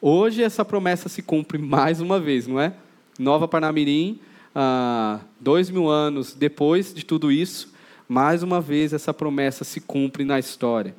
[0.02, 2.74] Hoje essa promessa se cumpre mais uma vez, não é?
[3.20, 4.20] Nova Parnamirim,
[4.56, 7.72] ah, dois mil anos depois de tudo isso,
[8.10, 10.96] mais uma vez essa promessa se cumpre na história.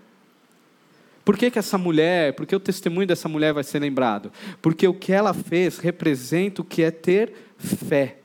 [1.25, 4.31] Por que, que essa mulher, por que o testemunho dessa mulher vai ser lembrado?
[4.63, 8.18] Porque o que ela fez representa o que é ter fé,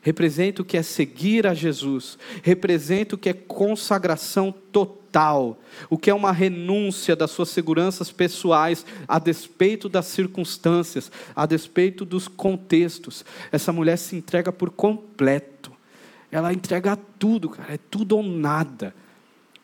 [0.00, 5.58] representa o que é seguir a Jesus, representa o que é consagração total,
[5.90, 12.04] o que é uma renúncia das suas seguranças pessoais a despeito das circunstâncias, a despeito
[12.04, 13.24] dos contextos.
[13.50, 15.72] Essa mulher se entrega por completo,
[16.30, 18.94] ela entrega tudo, cara, é tudo ou nada.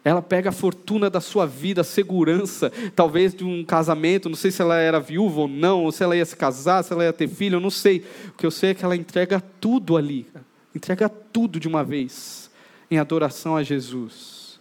[0.04, 4.50] Ela pega a fortuna da sua vida, a segurança, talvez de um casamento, não sei
[4.50, 7.12] se ela era viúva ou não, ou se ela ia se casar, se ela ia
[7.12, 8.04] ter filho, eu não sei.
[8.28, 10.26] O que eu sei é que ela entrega tudo ali,
[10.74, 12.50] entrega tudo de uma vez,
[12.90, 14.60] em adoração a Jesus.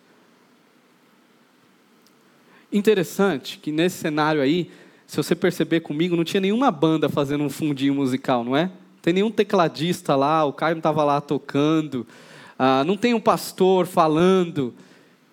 [2.71, 4.71] Interessante que nesse cenário aí,
[5.05, 8.67] se você perceber comigo, não tinha nenhuma banda fazendo um fundinho musical, não é?
[8.67, 12.07] Não tem nenhum tecladista lá, o Caio não estava lá tocando,
[12.57, 14.73] ah, não tem um pastor falando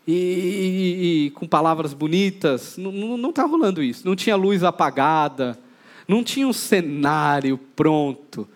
[0.07, 2.77] e, e, e com palavras bonitas.
[2.77, 4.07] Não está rolando isso.
[4.07, 5.59] Não tinha luz apagada,
[6.07, 8.49] não tinha um cenário pronto.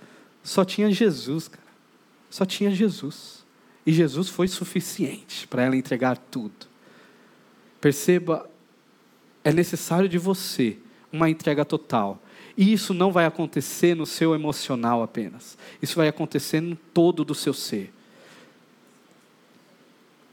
[0.42, 1.64] Só tinha Jesus, cara.
[2.30, 3.44] Só tinha Jesus.
[3.86, 6.66] E Jesus foi suficiente para ela entregar tudo.
[7.80, 8.48] Perceba,
[9.42, 10.78] é necessário de você
[11.12, 12.20] uma entrega total.
[12.56, 15.58] E isso não vai acontecer no seu emocional apenas.
[15.82, 17.92] Isso vai acontecer no todo do seu ser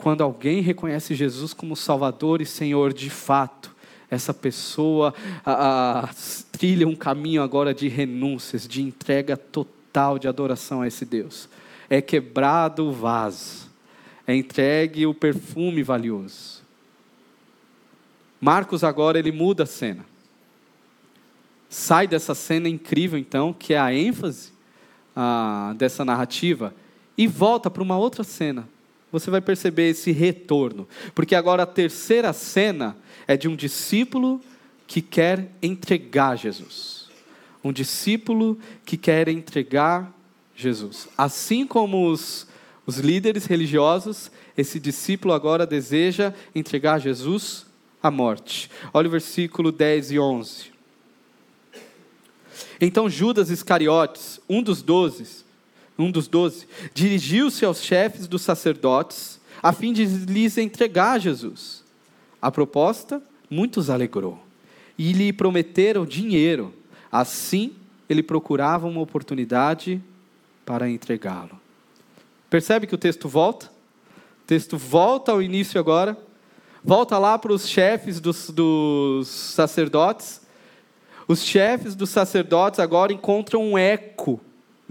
[0.02, 3.74] quando alguém reconhece Jesus como Salvador e Senhor de fato,
[4.10, 5.14] essa pessoa
[5.46, 6.10] a, a,
[6.52, 11.48] trilha um caminho agora de renúncias, de entrega total de adoração a esse Deus.
[11.90, 13.70] É quebrado o vaso,
[14.28, 16.62] é entregue o perfume valioso.
[18.40, 20.04] Marcos agora ele muda a cena.
[21.70, 24.52] Sai dessa cena incrível, então, que é a ênfase
[25.16, 26.74] ah, dessa narrativa,
[27.18, 28.68] e volta para uma outra cena,
[29.12, 30.88] você vai perceber esse retorno.
[31.14, 32.96] Porque agora a terceira cena
[33.28, 34.42] é de um discípulo
[34.88, 37.10] que quer entregar Jesus.
[37.64, 40.12] Um discípulo que quer entregar
[40.56, 41.08] Jesus.
[41.18, 42.48] Assim como os,
[42.86, 47.66] os líderes religiosos, esse discípulo agora deseja entregar Jesus
[48.02, 48.70] à morte.
[48.94, 50.72] Olha o versículo 10 e 11.
[52.80, 55.46] Então Judas Iscariotes, um dos doze,
[55.98, 61.84] um dos doze, dirigiu-se aos chefes dos sacerdotes, a fim de lhes entregar Jesus.
[62.42, 64.40] A proposta muitos alegrou,
[64.98, 66.74] e lhe prometeram dinheiro.
[67.12, 67.74] Assim,
[68.10, 70.02] ele procurava uma oportunidade
[70.66, 71.60] para entregá-lo.
[72.50, 73.68] Percebe que o texto volta?
[74.44, 76.18] O texto volta ao início agora,
[76.84, 80.42] volta lá para os chefes dos, dos sacerdotes.
[81.28, 84.40] Os chefes dos sacerdotes agora encontram um eco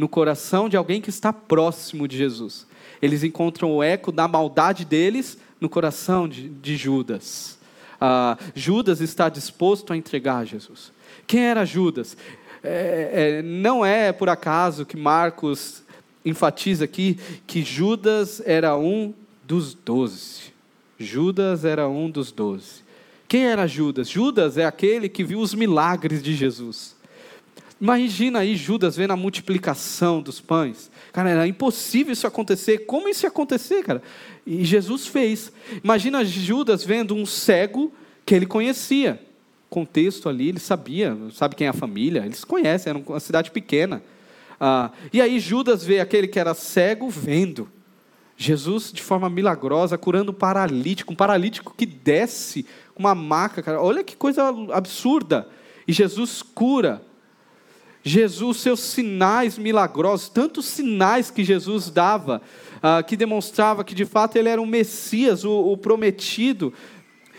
[0.01, 2.67] no coração de alguém que está próximo de Jesus.
[3.03, 7.59] Eles encontram o eco da maldade deles no coração de, de Judas.
[8.01, 10.91] Ah, Judas está disposto a entregar Jesus.
[11.27, 12.17] Quem era Judas?
[12.65, 15.83] É, é, não é por acaso que Marcos
[16.25, 19.13] enfatiza aqui que Judas era um
[19.45, 20.45] dos doze.
[20.99, 22.83] Judas era um dos doze.
[23.29, 24.09] Quem era Judas?
[24.09, 26.99] Judas é aquele que viu os milagres de Jesus.
[27.81, 30.91] Imagina aí Judas vendo a multiplicação dos pães.
[31.13, 32.81] Cara, era impossível isso acontecer.
[32.81, 34.03] Como isso ia acontecer, cara?
[34.47, 35.51] E Jesus fez.
[35.83, 37.93] Imagina Judas vendo um cego
[38.27, 39.21] que ele conhecia.
[39.71, 44.03] Contexto ali, ele sabia, sabe quem é a família, eles conhecem, era uma cidade pequena.
[44.59, 47.69] Ah, e aí Judas vê aquele que era cego vendo.
[48.37, 52.67] Jesus, de forma milagrosa, curando um paralítico, um paralítico que desce
[52.97, 53.81] uma maca, cara.
[53.81, 55.49] Olha que coisa absurda.
[55.87, 57.03] E Jesus cura.
[58.03, 62.41] Jesus, seus sinais milagrosos, tantos sinais que Jesus dava,
[62.77, 66.73] uh, que demonstrava que de fato ele era o Messias, o, o prometido.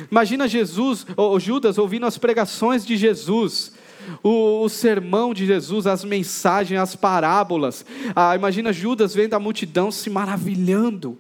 [0.10, 3.74] Imagina Jesus, ou Judas, ouvindo as pregações de Jesus,
[4.22, 7.86] o, o, sermão de Jesus, as mensagens, as parábolas.
[8.16, 11.18] Ah, imagina Judas vendo a multidão se maravilhando.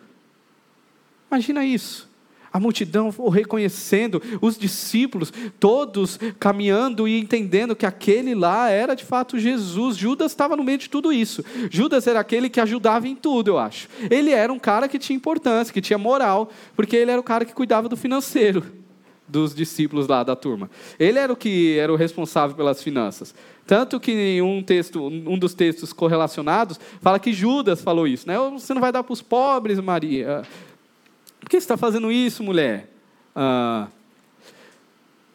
[1.29, 2.10] Imagina isso.
[2.51, 9.39] A multidão reconhecendo, os discípulos, todos caminhando e entendendo que aquele lá era de fato
[9.39, 9.95] Jesus.
[9.97, 11.43] Judas estava no meio de tudo isso.
[11.69, 13.87] Judas era aquele que ajudava em tudo, eu acho.
[14.09, 17.45] Ele era um cara que tinha importância, que tinha moral, porque ele era o cara
[17.45, 18.81] que cuidava do financeiro
[19.31, 20.69] dos discípulos lá da turma.
[20.99, 23.33] Ele era o que era o responsável pelas finanças.
[23.65, 28.37] Tanto que em um texto, um dos textos correlacionados, fala que Judas falou isso, né?
[28.51, 30.41] Você não vai dar para os pobres, Maria.
[31.41, 32.87] Por que você está fazendo isso, mulher?
[33.35, 33.87] Ah,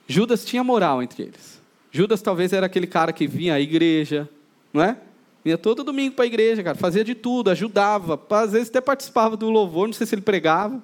[0.07, 1.61] Judas tinha moral entre eles.
[1.91, 4.29] Judas talvez era aquele cara que vinha à igreja,
[4.73, 4.97] não é?
[5.45, 9.37] Vinha todo domingo para a igreja, cara, fazia de tudo, ajudava, às vezes até participava
[9.37, 10.81] do louvor, não sei se ele pregava.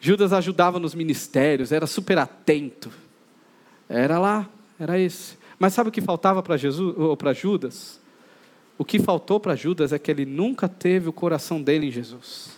[0.00, 2.90] Judas ajudava nos ministérios, era super atento.
[3.88, 4.48] Era lá,
[4.78, 5.36] era esse.
[5.58, 8.00] Mas sabe o que faltava para Jesus ou para Judas?
[8.78, 12.56] O que faltou para Judas é que ele nunca teve o coração dele em Jesus.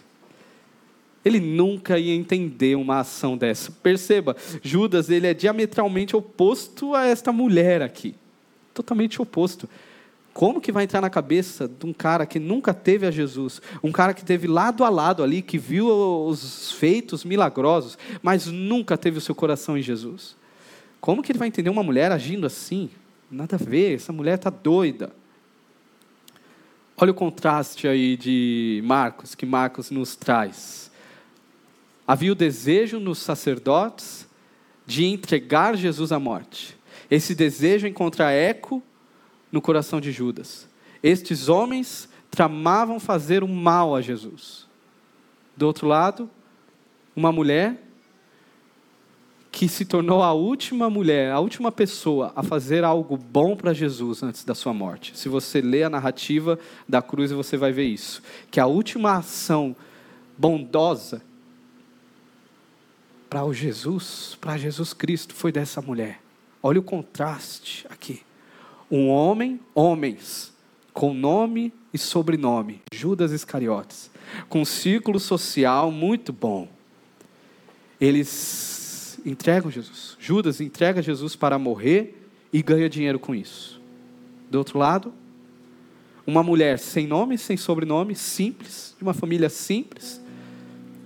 [1.24, 3.70] Ele nunca ia entender uma ação dessa.
[3.70, 8.14] Perceba, Judas ele é diametralmente oposto a esta mulher aqui.
[8.72, 9.68] Totalmente oposto.
[10.32, 13.90] Como que vai entrar na cabeça de um cara que nunca teve a Jesus, um
[13.90, 19.18] cara que teve lado a lado ali, que viu os feitos milagrosos, mas nunca teve
[19.18, 20.36] o seu coração em Jesus?
[21.00, 22.88] Como que ele vai entender uma mulher agindo assim?
[23.28, 25.12] Nada a ver, essa mulher está doida.
[26.96, 30.87] Olha o contraste aí de Marcos, que Marcos nos traz.
[32.08, 34.26] Havia o desejo nos sacerdotes
[34.86, 36.74] de entregar Jesus à morte.
[37.10, 38.82] Esse desejo encontra eco
[39.52, 40.66] no coração de Judas.
[41.02, 44.66] Estes homens tramavam fazer o mal a Jesus.
[45.54, 46.30] Do outro lado,
[47.14, 47.76] uma mulher
[49.52, 54.22] que se tornou a última mulher, a última pessoa a fazer algo bom para Jesus
[54.22, 55.14] antes da sua morte.
[55.14, 58.22] Se você lê a narrativa da cruz, você vai ver isso.
[58.50, 59.76] Que a última ação
[60.38, 61.27] bondosa
[63.28, 66.20] para o Jesus, para Jesus Cristo, foi dessa mulher.
[66.62, 68.22] Olha o contraste aqui
[68.90, 70.52] um homem, homens,
[70.92, 74.10] com nome e sobrenome, Judas Iscariotes,
[74.48, 76.68] com um círculo social muito bom.
[78.00, 80.16] Eles entregam Jesus.
[80.18, 83.80] Judas entrega Jesus para morrer e ganha dinheiro com isso.
[84.50, 85.12] Do outro lado,
[86.26, 90.20] uma mulher sem nome, sem sobrenome, simples, de uma família simples,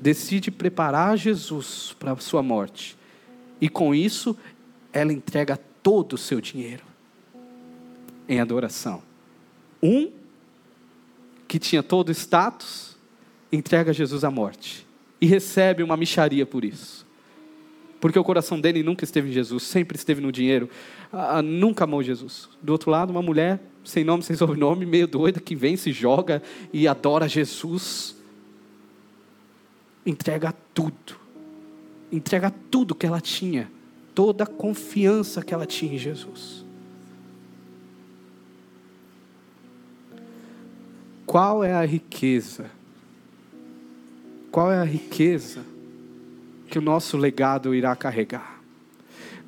[0.02, 2.98] decide preparar Jesus para a sua morte.
[3.60, 4.36] E com isso,
[4.92, 6.82] ela entrega todo o seu dinheiro
[8.28, 9.00] em adoração.
[9.80, 10.10] Um
[11.46, 12.96] que tinha todo o status,
[13.52, 14.84] entrega Jesus à morte
[15.20, 17.06] e recebe uma micharia por isso.
[18.00, 20.68] Porque o coração dele nunca esteve em Jesus, sempre esteve no dinheiro,
[21.12, 22.48] ah, nunca amou Jesus.
[22.60, 26.42] Do outro lado, uma mulher sem nome, sem sobrenome, meio doida, que vem, se joga
[26.72, 28.20] e adora Jesus.
[30.04, 31.16] Entrega tudo,
[32.10, 33.70] entrega tudo que ela tinha,
[34.14, 36.64] toda a confiança que ela tinha em Jesus.
[41.24, 42.70] Qual é a riqueza?
[44.50, 45.64] Qual é a riqueza
[46.68, 48.60] que o nosso legado irá carregar?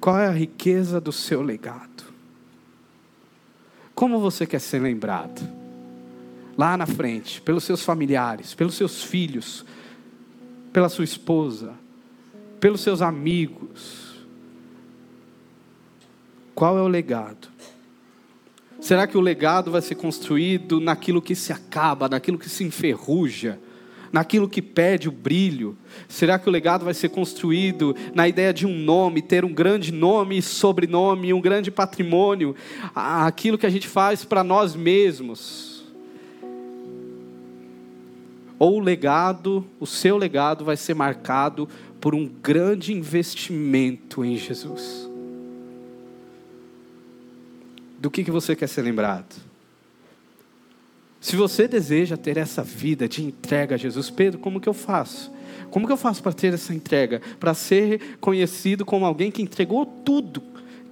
[0.01, 2.05] Qual é a riqueza do seu legado?
[3.95, 5.47] Como você quer ser lembrado?
[6.57, 9.65] Lá na frente, pelos seus familiares, pelos seus filhos,
[10.75, 11.73] pela sua esposa,
[12.59, 14.17] pelos seus amigos.
[16.53, 17.47] Qual é o legado?
[18.81, 23.61] Será que o legado vai ser construído naquilo que se acaba, naquilo que se enferruja,
[24.13, 25.79] naquilo que perde o brilho?
[26.09, 29.93] Será que o legado vai ser construído na ideia de um nome, ter um grande
[29.93, 32.55] nome sobrenome, um grande patrimônio,
[32.93, 35.74] aquilo que a gente faz para nós mesmos?
[38.59, 41.69] Ou o legado, o seu legado vai ser marcado
[42.01, 45.09] por um grande investimento em Jesus?
[48.05, 49.35] do que, que você quer ser lembrado.
[51.23, 55.33] Se você deseja ter essa vida de entrega a Jesus, Pedro, como que eu faço?
[55.71, 57.23] Como que eu faço para ter essa entrega?
[57.41, 60.43] Para ser conhecido como alguém que entregou tudo,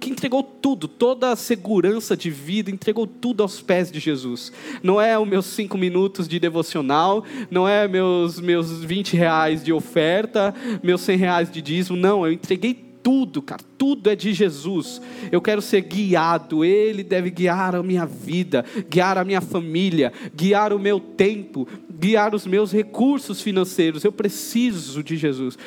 [0.03, 4.51] que entregou tudo, toda a segurança de vida, entregou tudo aos pés de Jesus.
[4.83, 9.71] Não é os meus cinco minutos de devocional, não é meus, meus 20 reais de
[9.71, 15.01] oferta, meus 100 reais de dízimo, não, eu entreguei tudo, cara, tudo é de Jesus.
[15.31, 20.73] Eu quero ser guiado, Ele deve guiar a minha vida, guiar a minha família, guiar
[20.73, 24.03] o meu tempo, guiar os meus recursos financeiros.
[24.03, 25.57] Eu preciso de Jesus.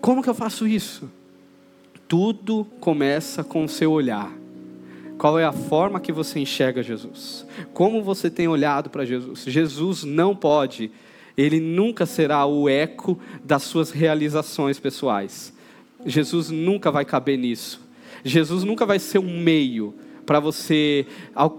[0.00, 1.17] Como que eu faço isso?
[2.08, 4.32] Tudo começa com o seu olhar.
[5.18, 7.46] Qual é a forma que você enxerga Jesus?
[7.72, 9.44] Como você tem olhado para Jesus?
[9.44, 10.90] Jesus não pode
[11.38, 15.52] ele nunca será o eco das suas realizações pessoais.
[16.04, 17.80] Jesus nunca vai caber nisso.
[18.24, 19.94] Jesus nunca vai ser um meio
[20.28, 21.06] para você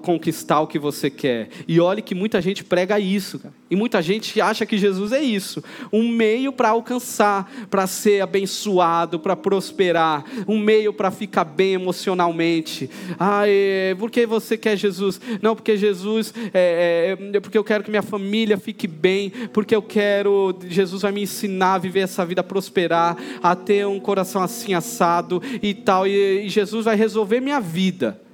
[0.04, 1.50] conquistar o que você quer.
[1.68, 3.52] E olhe que muita gente prega isso, cara.
[3.68, 9.20] e muita gente acha que Jesus é isso, um meio para alcançar, para ser abençoado,
[9.20, 12.88] para prosperar, um meio para ficar bem emocionalmente.
[13.20, 15.20] Ah, é, por que você quer Jesus?
[15.42, 19.76] Não, porque Jesus, é, é, é, porque eu quero que minha família fique bem, porque
[19.76, 24.00] eu quero, Jesus vai me ensinar a viver essa vida, a prosperar, a ter um
[24.00, 28.29] coração assim assado e tal, e, e Jesus vai resolver minha vida.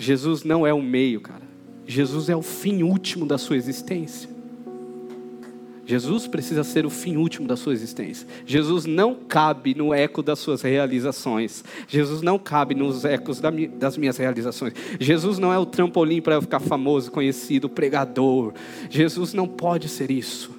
[0.00, 1.42] Jesus não é o meio, cara.
[1.86, 4.28] Jesus é o fim último da sua existência.
[5.84, 8.26] Jesus precisa ser o fim último da sua existência.
[8.46, 11.64] Jesus não cabe no eco das suas realizações.
[11.88, 13.40] Jesus não cabe nos ecos
[13.76, 14.72] das minhas realizações.
[15.00, 18.54] Jesus não é o trampolim para eu ficar famoso, conhecido, pregador.
[18.88, 20.52] Jesus não pode ser isso.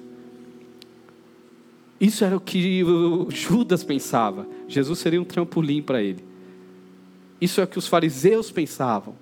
[1.98, 2.84] Isso era o que
[3.30, 4.46] Judas pensava.
[4.68, 6.22] Jesus seria um trampolim para ele.
[7.40, 9.14] Isso é o que os fariseus pensavam.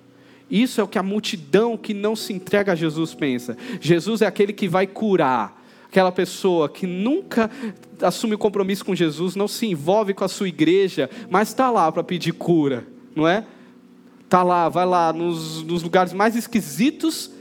[0.51, 3.57] Isso é o que a multidão que não se entrega a Jesus pensa.
[3.79, 5.59] Jesus é aquele que vai curar.
[5.85, 7.49] Aquela pessoa que nunca
[8.01, 12.03] assume compromisso com Jesus, não se envolve com a sua igreja, mas está lá para
[12.03, 12.85] pedir cura,
[13.15, 13.45] não é?
[14.23, 17.31] Está lá, vai lá nos, nos lugares mais esquisitos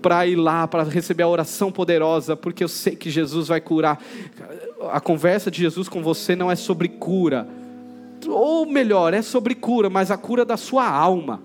[0.00, 4.02] para ir lá, para receber a oração poderosa, porque eu sei que Jesus vai curar.
[4.90, 7.48] A conversa de Jesus com você não é sobre cura,
[8.26, 11.42] ou melhor, é sobre cura, mas a cura da sua alma,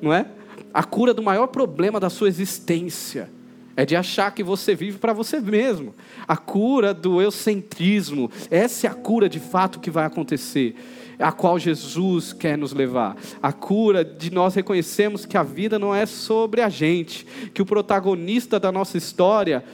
[0.00, 0.26] não é?
[0.72, 3.30] A cura do maior problema da sua existência.
[3.74, 5.94] É de achar que você vive para você mesmo.
[6.28, 8.30] A cura do eucentrismo.
[8.50, 10.76] Essa é a cura de fato que vai acontecer.
[11.18, 13.16] A qual Jesus quer nos levar.
[13.42, 17.26] A cura de nós reconhecermos que a vida não é sobre a gente.
[17.54, 19.64] Que o protagonista da nossa história,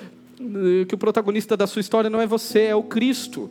[0.87, 3.51] que o protagonista da sua história não é você, é o Cristo.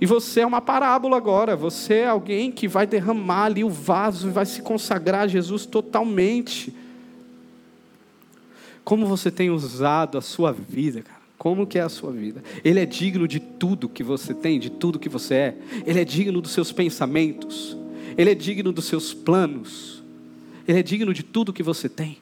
[0.00, 4.28] E você é uma parábola agora, você é alguém que vai derramar ali o vaso
[4.28, 6.74] e vai se consagrar a Jesus totalmente.
[8.84, 11.24] Como você tem usado a sua vida, cara?
[11.38, 12.42] Como que é a sua vida?
[12.64, 15.56] Ele é digno de tudo que você tem, de tudo que você é.
[15.86, 17.76] Ele é digno dos seus pensamentos.
[18.16, 20.02] Ele é digno dos seus planos.
[20.66, 22.18] Ele é digno de tudo que você tem.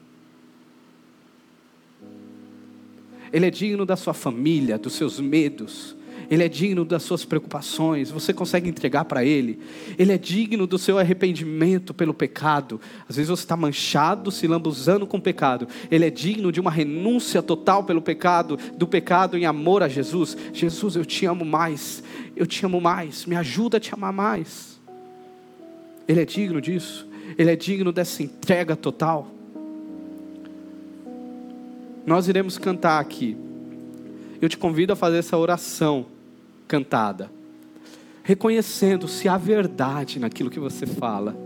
[3.32, 5.96] Ele é digno da sua família, dos seus medos,
[6.32, 9.60] ele é digno das suas preocupações, você consegue entregar para Ele.
[9.98, 12.80] Ele é digno do seu arrependimento pelo pecado.
[13.06, 15.68] Às vezes você está manchado, se lambuzando com o pecado.
[15.90, 20.34] Ele é digno de uma renúncia total pelo pecado, do pecado em amor a Jesus.
[20.54, 22.02] Jesus, eu te amo mais,
[22.34, 24.80] eu te amo mais, me ajuda a te amar mais.
[26.08, 27.06] Ele é digno disso,
[27.36, 29.30] Ele é digno dessa entrega total.
[32.06, 33.36] Nós iremos cantar aqui.
[34.40, 36.06] Eu te convido a fazer essa oração
[36.72, 37.30] cantada,
[38.22, 41.36] reconhecendo se há verdade naquilo que você fala,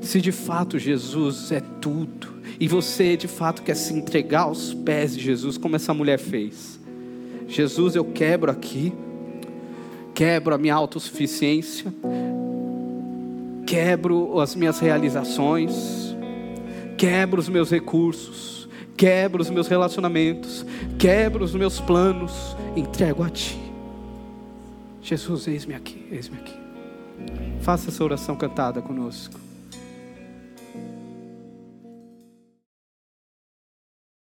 [0.00, 5.14] se de fato Jesus é tudo, e você de fato quer se entregar aos pés
[5.14, 6.80] de Jesus, como essa mulher fez.
[7.46, 8.94] Jesus, eu quebro aqui,
[10.14, 11.92] quebro a minha autossuficiência,
[13.66, 16.16] quebro as minhas realizações,
[16.96, 18.66] quebro os meus recursos,
[18.96, 20.64] quebro os meus relacionamentos,
[20.98, 23.69] quebro os meus planos, entrego a Ti.
[25.02, 26.58] Jesus, eis-me aqui, eis-me aqui.
[27.60, 29.38] Faça essa oração cantada conosco.